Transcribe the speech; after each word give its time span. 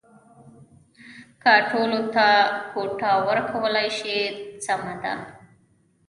که 1.43 1.53
ټولو 1.69 1.99
ته 2.13 2.27
کوټه 2.71 3.11
ورکولای 3.29 3.87
شي 3.97 4.17
سمه 4.65 4.95
ده. 5.03 5.13